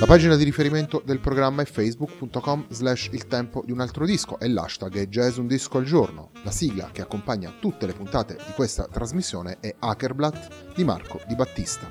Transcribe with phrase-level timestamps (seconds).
[0.00, 4.38] La pagina di riferimento del programma è facebook.com slash il tempo di un altro disco
[4.38, 6.30] e l'hashtag è jazz un disco al giorno.
[6.44, 11.34] La sigla che accompagna tutte le puntate di questa trasmissione è Hackerblatt di Marco Di
[11.34, 11.90] Battista.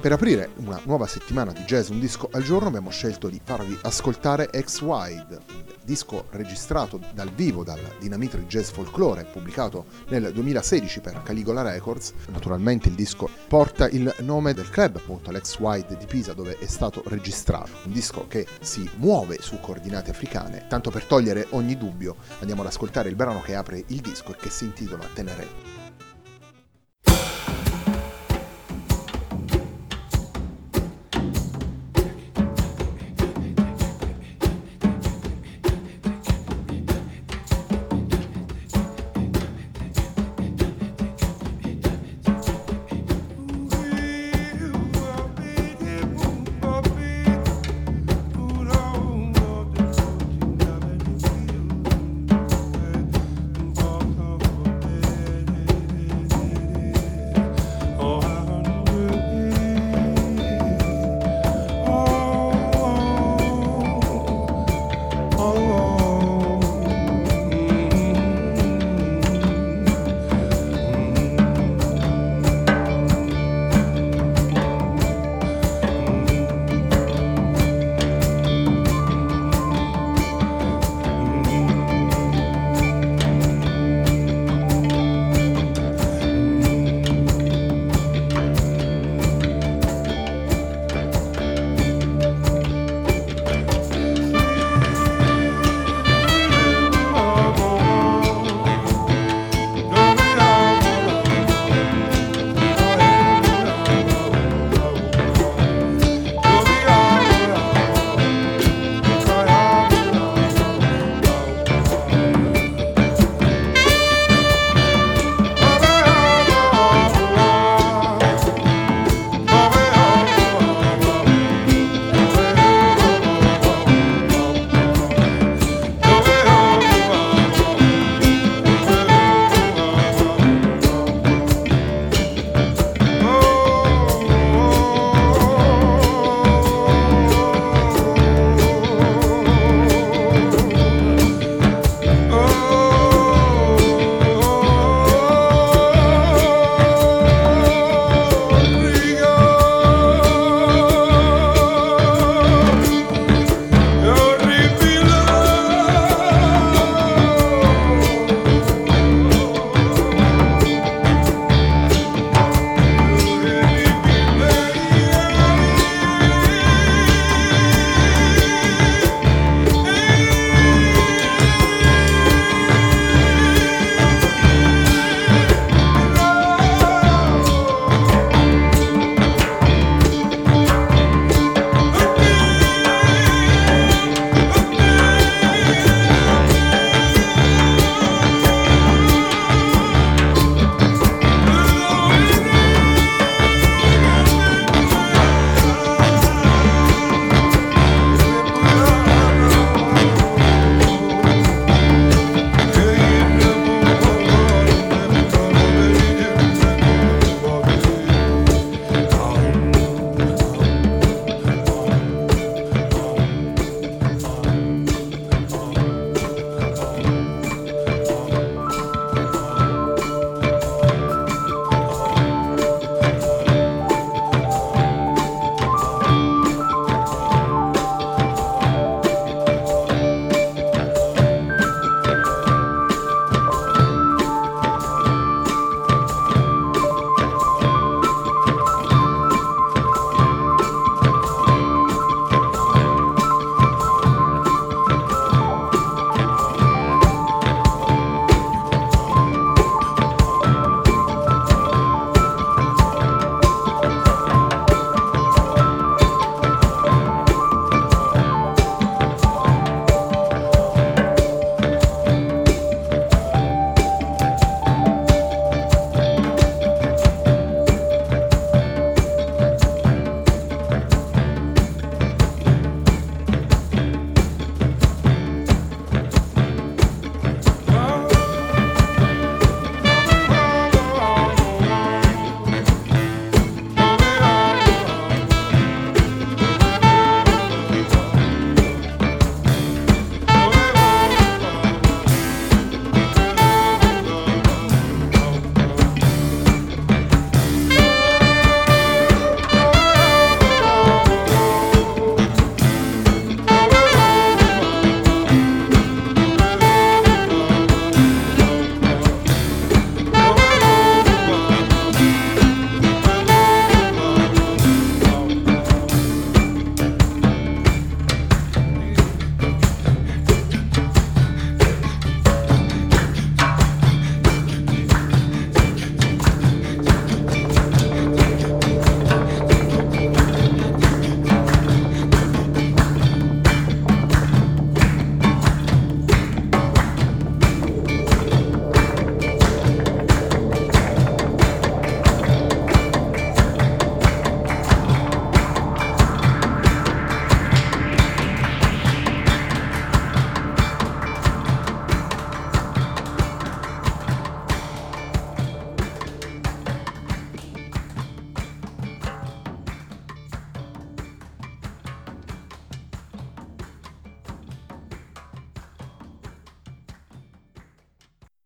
[0.00, 3.76] Per aprire una nuova settimana di jazz un disco al giorno abbiamo scelto di farvi
[3.82, 11.62] ascoltare X-Wide, disco registrato dal vivo dal Dinamitri Jazz Folklore, pubblicato nel 2016 per Caligola
[11.62, 12.12] Records.
[12.30, 16.66] Naturalmente il disco porta il nome del club, appunto l'ex Wide di Pisa, dove è
[16.66, 17.70] stato registrato.
[17.84, 20.66] Un disco che si muove su coordinate africane.
[20.68, 24.36] Tanto per togliere ogni dubbio, andiamo ad ascoltare il brano che apre il disco e
[24.36, 25.73] che si intitola Tenere.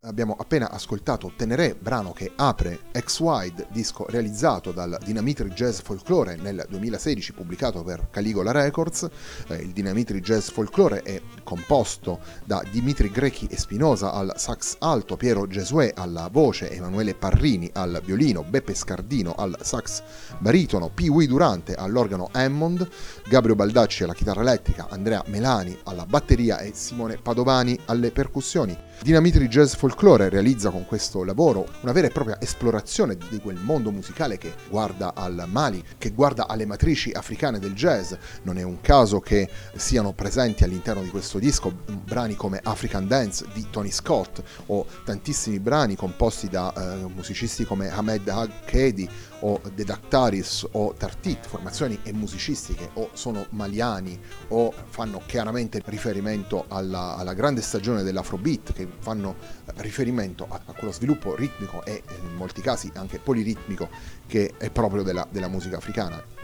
[0.08, 6.64] Abbiamo appena ascoltato Teneré, brano che apre X-Wide, disco realizzato dal Dinamitri Jazz Folklore nel
[6.66, 9.06] 2016, pubblicato per Caligola Records.
[9.49, 15.16] Eh, il Dinamitri Jazz Folklore è composto da Dimitri Grechi e Spinosa al sax alto,
[15.16, 20.02] Piero Gesuè alla voce, Emanuele Parrini al violino, Beppe Scardino al sax
[20.36, 22.86] baritono, Pee Durante all'organo Hammond,
[23.26, 28.76] Gabriel Baldacci alla chitarra elettrica, Andrea Melani alla batteria e Simone Padovani alle percussioni.
[29.00, 33.92] Dinamitri Jazz Folklore realizza con questo lavoro una vera e propria esplorazione di quel mondo
[33.92, 38.12] musicale che guarda al Mali, che guarda alle matrici africane del jazz.
[38.42, 41.73] Non è un caso che siano presenti all'interno di questo disco
[42.05, 47.90] brani come African Dance di Tony Scott o tantissimi brani composti da eh, musicisti come
[47.90, 49.08] Ahmed Hag-Kedi
[49.40, 56.65] o The Dactaris o Tartit, formazioni e musicistiche o sono maliani o fanno chiaramente riferimento
[56.69, 59.36] alla, alla grande stagione dell'Afrobeat che fanno
[59.77, 63.89] riferimento a, a, quello sviluppo ritmico e in molti casi anche poliritmico
[64.27, 66.37] che è proprio della, della musica africana.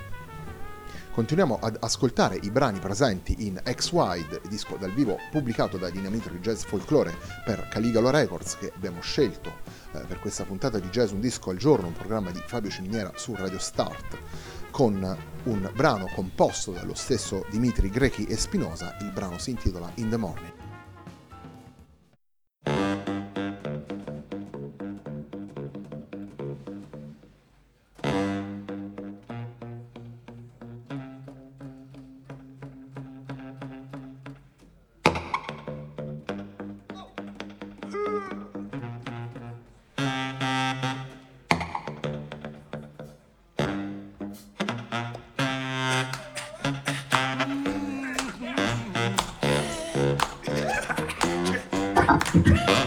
[1.15, 6.65] Continuiamo ad ascoltare i brani presenti in X-Wide, disco dal vivo pubblicato da Dynamite Jazz
[6.65, 9.53] Folklore per Caligalo Records che abbiamo scelto
[9.93, 13.13] eh, per questa puntata di Jazz Un Disco al Giorno, un programma di Fabio Ciminiera
[13.15, 14.19] su Radio Start,
[14.73, 20.11] con un brano composto dallo stesso Dimitri Grechi e Spinosa, il brano si intitola In
[20.11, 20.64] the Morning.
[52.35, 52.75] Yeah.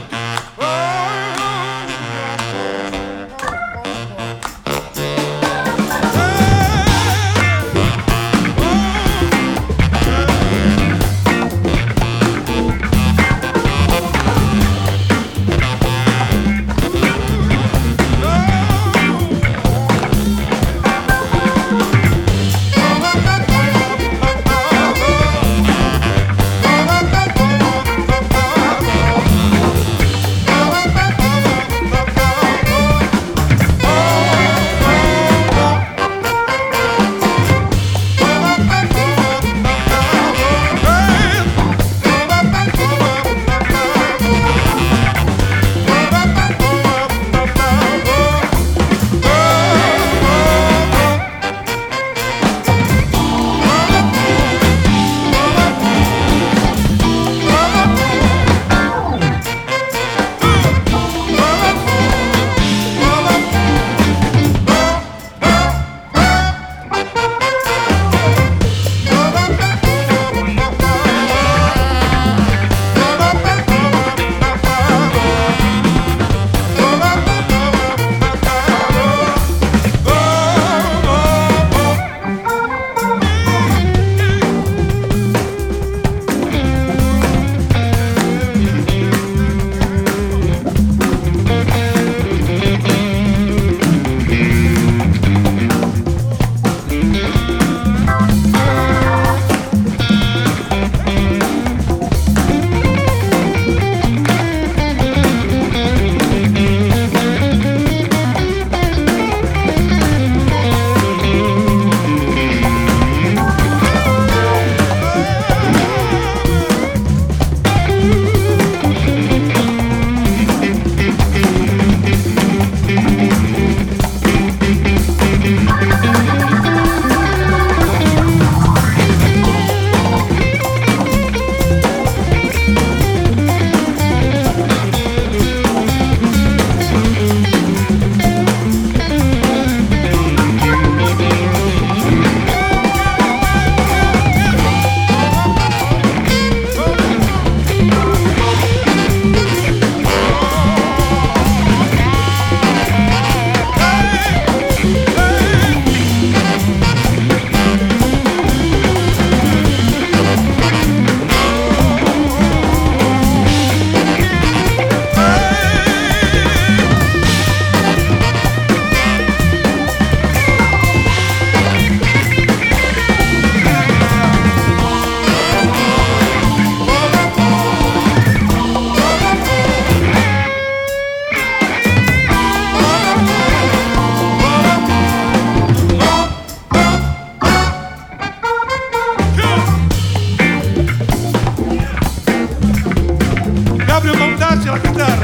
[194.86, 195.16] rock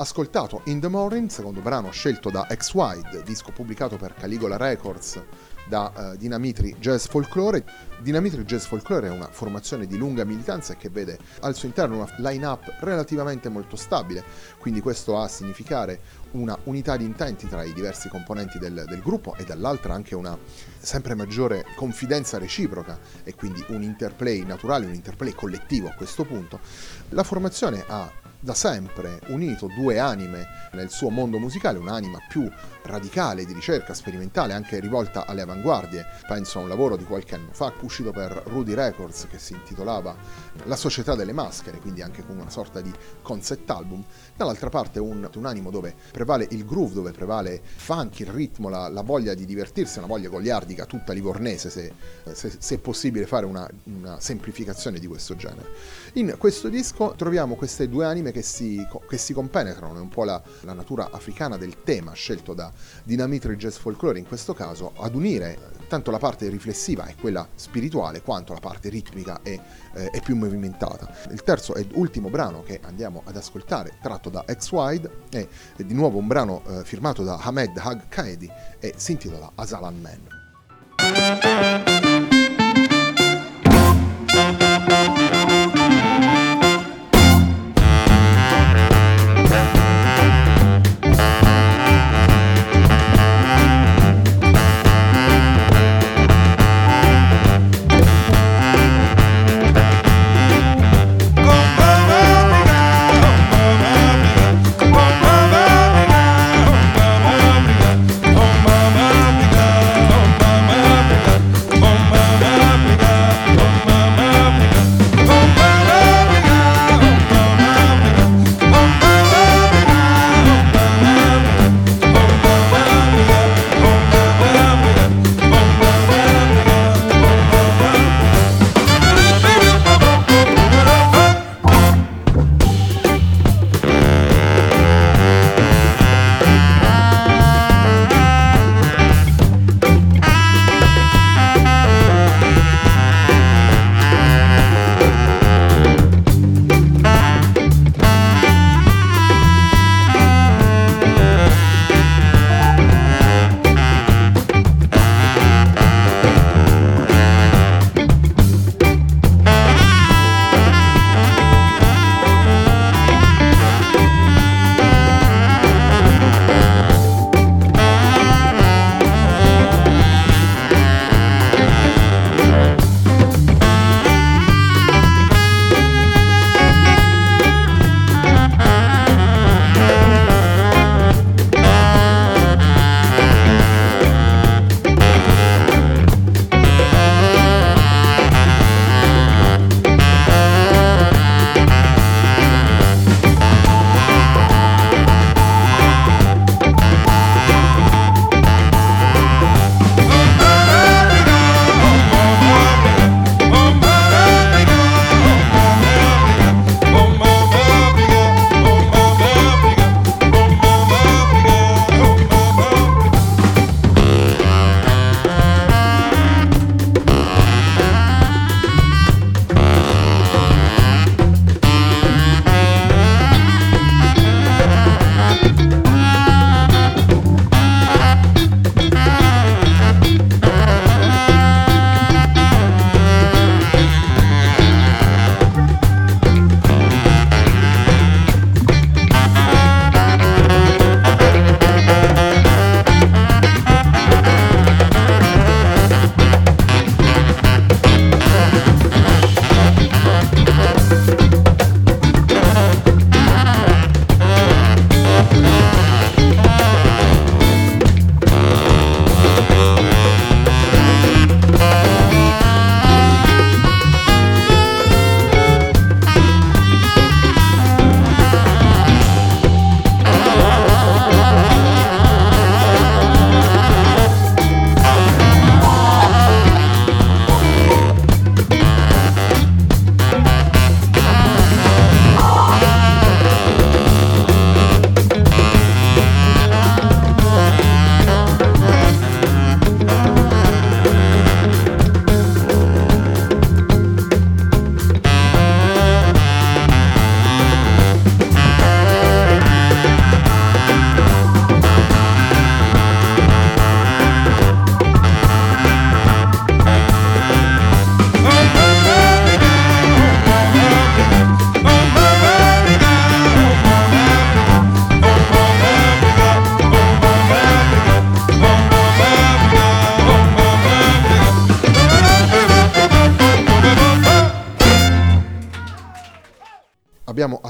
[0.00, 5.22] ascoltato In the Morning, secondo brano scelto da X-Wide, disco pubblicato per Caligola Records
[5.68, 7.62] da uh, Dinamitri Jazz Folklore.
[8.00, 12.12] Dinamitri Jazz Folklore è una formazione di lunga militanza che vede al suo interno una
[12.16, 14.24] line-up relativamente molto stabile,
[14.58, 19.02] quindi questo ha a significare una unità di intenti tra i diversi componenti del, del
[19.02, 20.36] gruppo e dall'altra anche una
[20.78, 26.58] sempre maggiore confidenza reciproca e quindi un interplay naturale, un interplay collettivo a questo punto.
[27.10, 32.50] La formazione ha da sempre unito due anime nel suo mondo musicale, un'anima più
[32.82, 36.06] radicale di ricerca sperimentale, anche rivolta alle avanguardie.
[36.26, 40.16] Penso a un lavoro di qualche anno fa uscito per Rudy Records che si intitolava
[40.64, 44.02] La società delle maschere, quindi anche con una sorta di concept album.
[44.34, 48.70] Dall'altra parte un, un animo dove prevale il groove, dove prevale il funk, il ritmo,
[48.70, 51.92] la, la, voglia di divertirsi, una voglia goliardica tutta livornese, se,
[52.32, 55.68] se, se è possibile fare una, una semplificazione di questo genere.
[56.14, 60.24] In questo disco troviamo queste due anime che si, che si compenetrano, è un po'
[60.24, 62.72] la, la, natura africana del tema scelto da
[63.04, 65.58] Dinamitri Jazz Folklore in questo caso, ad unire
[65.88, 69.60] tanto la parte riflessiva e quella spirituale quanto la parte ritmica e,
[69.94, 71.12] eh, più movimentata.
[71.30, 75.46] Il terzo e ultimo brano che andiamo ad ascoltare, tratto da X-Wide, è,
[75.76, 80.00] è di nuovo un brano eh, firmato da Hamed Hag Kaedi e si intitola Asalan
[80.00, 80.38] Man.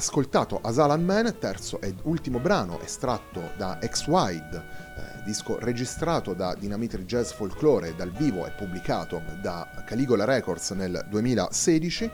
[0.00, 7.04] Ascoltato Asalan Man, terzo ed ultimo brano estratto da X-Wide, eh, disco registrato da Dynamite
[7.04, 12.10] Jazz Folklore dal vivo e pubblicato da Caligola Records nel 2016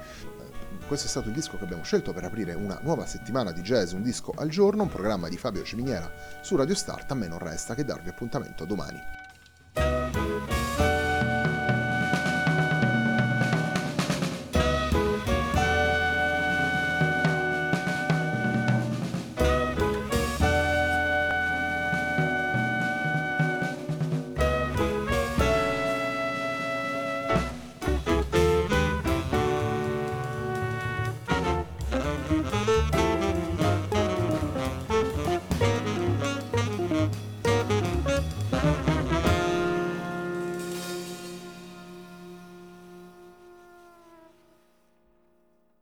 [0.86, 3.90] questo è stato il disco che abbiamo scelto per aprire una nuova settimana di jazz,
[3.90, 6.08] un disco al giorno, un programma di Fabio Ciminiera
[6.42, 7.10] su Radio Start.
[7.10, 9.25] A me non resta che darvi appuntamento domani.